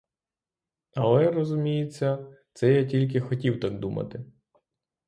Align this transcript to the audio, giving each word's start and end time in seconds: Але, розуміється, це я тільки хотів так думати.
Але, 0.95 1.31
розуміється, 1.31 2.27
це 2.53 2.73
я 2.73 2.85
тільки 2.85 3.19
хотів 3.19 3.59
так 3.59 3.79
думати. 3.79 4.25